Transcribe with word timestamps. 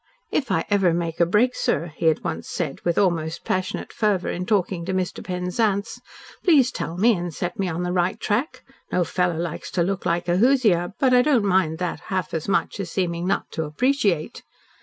"If 0.31 0.49
I 0.51 0.65
ever 0.71 0.95
make 0.95 1.19
a 1.19 1.27
break, 1.27 1.55
sir," 1.55 1.93
he 1.95 2.07
had 2.07 2.23
once 2.23 2.49
said, 2.49 2.81
with 2.83 2.97
almost 2.97 3.45
passionate 3.45 3.93
fervour, 3.93 4.29
in 4.31 4.47
talking 4.47 4.83
to 4.85 4.95
Mr. 4.95 5.23
Penzance, 5.23 6.01
"please 6.43 6.71
tell 6.71 6.97
me, 6.97 7.13
and 7.15 7.31
set 7.31 7.59
me 7.59 7.69
on 7.69 7.83
the 7.83 7.91
right 7.91 8.19
track. 8.19 8.63
No 8.91 9.03
fellow 9.03 9.37
likes 9.37 9.69
to 9.69 9.83
look 9.83 10.03
like 10.03 10.27
a 10.27 10.37
hoosier, 10.37 10.93
but 10.99 11.13
I 11.13 11.21
don't 11.21 11.45
mind 11.45 11.77
that 11.77 11.99
half 11.99 12.33
as 12.33 12.47
much 12.47 12.79
as 12.79 12.87
as 12.87 12.91
seeming 12.91 13.27
not 13.27 13.51
to 13.51 13.63
APPRECIATE." 13.65 14.41